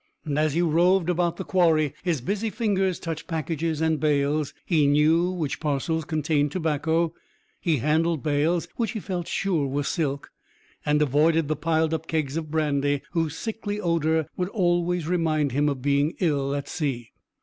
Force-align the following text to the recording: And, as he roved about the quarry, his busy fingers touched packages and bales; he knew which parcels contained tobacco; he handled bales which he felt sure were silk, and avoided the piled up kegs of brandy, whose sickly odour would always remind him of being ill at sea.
And, 0.25 0.39
as 0.39 0.55
he 0.55 0.63
roved 0.63 1.11
about 1.11 1.37
the 1.37 1.43
quarry, 1.43 1.93
his 2.01 2.21
busy 2.21 2.49
fingers 2.49 2.99
touched 2.99 3.27
packages 3.27 3.81
and 3.81 3.99
bales; 3.99 4.51
he 4.65 4.87
knew 4.87 5.29
which 5.29 5.59
parcels 5.59 6.05
contained 6.05 6.51
tobacco; 6.51 7.13
he 7.59 7.77
handled 7.77 8.23
bales 8.23 8.67
which 8.77 8.93
he 8.93 8.99
felt 8.99 9.27
sure 9.27 9.67
were 9.67 9.83
silk, 9.83 10.31
and 10.87 11.03
avoided 11.03 11.49
the 11.49 11.55
piled 11.55 11.93
up 11.93 12.07
kegs 12.07 12.35
of 12.35 12.49
brandy, 12.49 13.03
whose 13.11 13.37
sickly 13.37 13.79
odour 13.79 14.25
would 14.35 14.49
always 14.49 15.07
remind 15.07 15.51
him 15.51 15.69
of 15.69 15.83
being 15.83 16.15
ill 16.19 16.55
at 16.55 16.67
sea. 16.67 17.11